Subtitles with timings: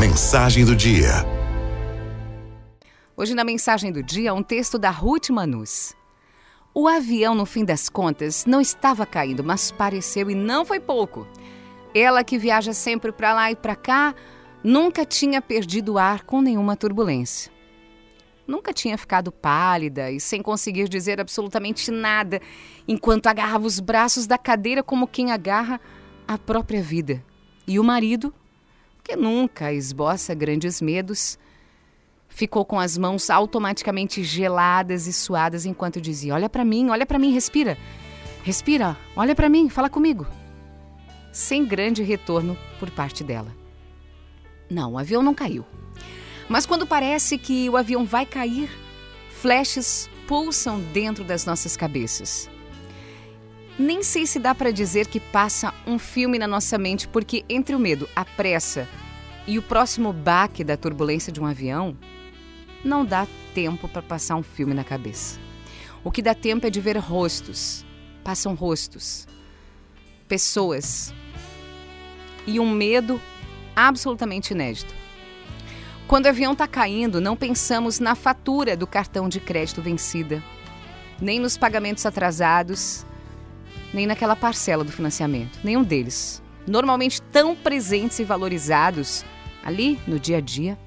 [0.00, 1.10] Mensagem do dia.
[3.14, 5.92] Hoje na mensagem do dia, um texto da Ruth Manus.
[6.72, 11.26] O avião, no fim das contas, não estava caindo, mas pareceu e não foi pouco.
[11.94, 14.14] Ela que viaja sempre para lá e para cá,
[14.64, 17.52] nunca tinha perdido o ar com nenhuma turbulência.
[18.46, 22.40] Nunca tinha ficado pálida e sem conseguir dizer absolutamente nada,
[22.88, 25.78] enquanto agarrava os braços da cadeira como quem agarra
[26.26, 27.22] a própria vida.
[27.66, 28.32] E o marido,
[29.00, 31.38] que nunca esboça grandes medos,
[32.28, 37.18] ficou com as mãos automaticamente geladas e suadas enquanto dizia: Olha para mim, olha para
[37.18, 37.76] mim, respira.
[38.42, 40.26] Respira, olha para mim, fala comigo.
[41.32, 43.54] Sem grande retorno por parte dela.
[44.70, 45.64] Não, o avião não caiu.
[46.48, 48.70] Mas quando parece que o avião vai cair,
[49.28, 52.48] flashes pulsam dentro das nossas cabeças.
[53.80, 57.74] Nem sei se dá para dizer que passa um filme na nossa mente, porque entre
[57.74, 58.86] o medo, a pressa
[59.46, 61.96] e o próximo baque da turbulência de um avião,
[62.84, 65.40] não dá tempo para passar um filme na cabeça.
[66.04, 67.82] O que dá tempo é de ver rostos.
[68.22, 69.26] Passam rostos,
[70.28, 71.14] pessoas
[72.46, 73.18] e um medo
[73.74, 74.94] absolutamente inédito.
[76.06, 80.44] Quando o avião está caindo, não pensamos na fatura do cartão de crédito vencida,
[81.18, 83.06] nem nos pagamentos atrasados,
[83.92, 85.58] nem naquela parcela do financiamento.
[85.62, 86.42] Nenhum deles.
[86.66, 89.24] Normalmente tão presentes e valorizados
[89.64, 90.78] ali no dia a dia,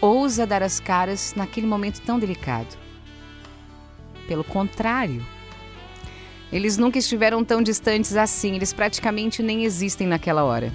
[0.00, 2.78] ousa dar as caras naquele momento tão delicado.
[4.28, 5.24] Pelo contrário,
[6.52, 10.72] eles nunca estiveram tão distantes assim, eles praticamente nem existem naquela hora.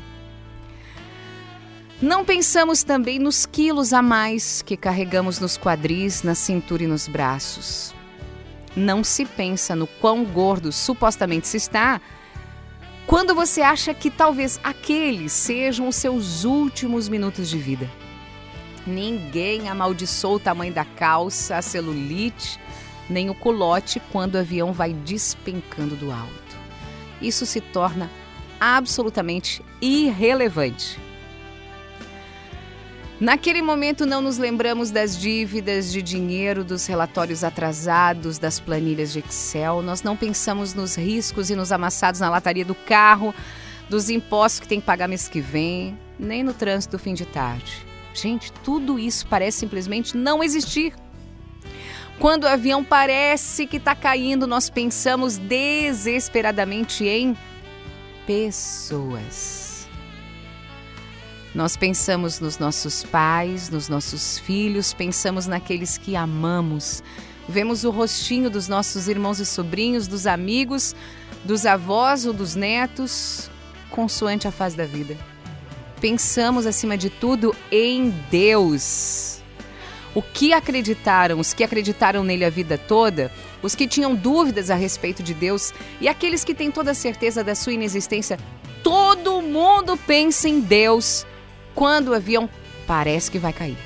[2.01, 7.07] Não pensamos também nos quilos a mais que carregamos nos quadris, na cintura e nos
[7.07, 7.95] braços
[8.76, 12.02] não se pensa no quão gordo supostamente se está
[13.08, 17.90] quando você acha que talvez aqueles sejam os seus últimos minutos de vida.
[18.86, 22.59] Ninguém amaldiçoou o tamanho da calça, a celulite,
[23.09, 26.34] nem o culote quando o avião vai despencando do alto.
[27.22, 28.09] Isso se torna
[28.59, 31.00] absolutamente irrelevante.
[33.20, 39.20] Naquele momento não nos lembramos das dívidas de dinheiro, dos relatórios atrasados, das planilhas de
[39.20, 39.81] Excel.
[39.81, 43.34] Nós não pensamos nos riscos e nos amassados na lataria do carro,
[43.90, 47.86] dos impostos que tem que pagar mês que vem, nem no trânsito fim de tarde.
[48.14, 50.94] Gente, tudo isso parece simplesmente não existir.
[52.20, 57.36] Quando o avião parece que está caindo, nós pensamos desesperadamente em
[58.28, 59.65] pessoas.
[61.55, 67.01] Nós pensamos nos nossos pais, nos nossos filhos, pensamos naqueles que amamos.
[67.47, 70.93] Vemos o rostinho dos nossos irmãos e sobrinhos, dos amigos,
[71.45, 73.49] dos avós ou dos netos,
[73.89, 75.17] consoante a fase da vida.
[76.01, 79.39] Pensamos, acima de tudo, em Deus.
[80.13, 83.31] O que acreditaram, os que acreditaram nele a vida toda,
[83.63, 87.45] os que tinham dúvidas a respeito de Deus e aqueles que têm toda a certeza
[87.45, 88.37] da sua inexistência,
[88.83, 91.25] todo mundo pensa em Deus
[91.75, 92.50] quando o avião
[92.88, 93.78] parece que vai cair.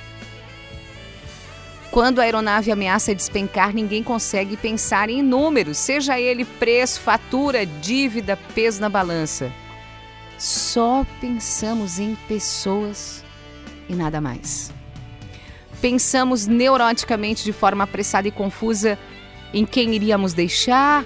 [1.91, 8.37] Quando a aeronave ameaça despencar, ninguém consegue pensar em números, seja ele preço, fatura, dívida,
[8.53, 9.51] peso na balança.
[10.37, 13.23] Só pensamos em pessoas
[13.89, 14.71] e nada mais.
[15.81, 18.97] Pensamos neuroticamente de forma apressada e confusa
[19.51, 21.03] em quem iríamos deixar,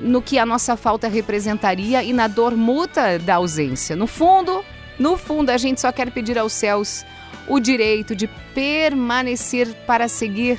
[0.00, 3.96] no que a nossa falta representaria e na dor mútua da ausência.
[3.96, 4.62] No fundo,
[4.98, 7.04] no fundo, a gente só quer pedir aos céus
[7.48, 10.58] o direito de permanecer para seguir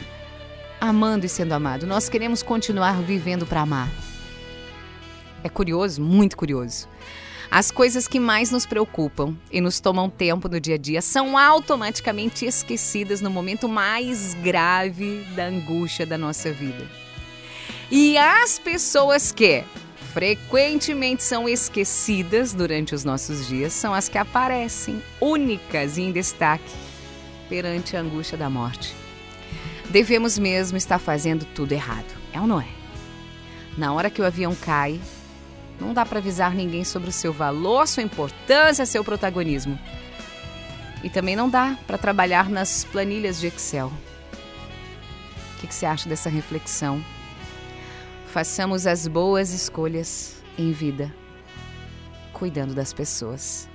[0.79, 1.88] amando e sendo amado.
[1.88, 3.90] Nós queremos continuar vivendo para amar.
[5.44, 6.88] É curioso, muito curioso.
[7.50, 11.38] As coisas que mais nos preocupam e nos tomam tempo no dia a dia são
[11.38, 16.85] automaticamente esquecidas no momento mais grave da angústia da nossa vida.
[17.91, 19.63] E as pessoas que
[20.15, 26.71] frequentemente são esquecidas durante os nossos dias são as que aparecem únicas e em destaque
[27.49, 28.95] perante a angústia da morte.
[29.90, 32.67] Devemos mesmo estar fazendo tudo errado, é ou não é?
[33.78, 35.01] Na hora que o avião cai,
[35.81, 39.78] não dá para avisar ninguém sobre o seu valor, sua importância, seu protagonismo.
[41.03, 43.91] E também não dá para trabalhar nas planilhas de Excel.
[45.57, 47.03] O que, que você acha dessa reflexão?
[48.35, 51.09] Façamos as boas escolhas em vida,
[52.34, 53.70] cuidando das pessoas.